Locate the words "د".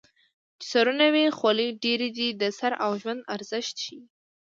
2.41-2.43